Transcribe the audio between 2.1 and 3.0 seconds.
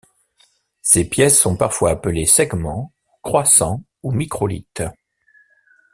segments,